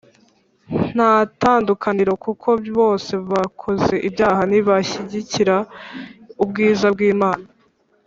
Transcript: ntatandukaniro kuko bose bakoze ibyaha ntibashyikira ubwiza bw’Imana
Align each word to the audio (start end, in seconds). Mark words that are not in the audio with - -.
ntatandukaniro 0.95 2.13
kuko 2.25 2.49
bose 2.79 3.11
bakoze 3.31 3.93
ibyaha 4.07 4.41
ntibashyikira 4.49 5.55
ubwiza 6.43 6.87
bw’Imana 6.95 7.45